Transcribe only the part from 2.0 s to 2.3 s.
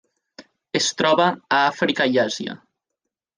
i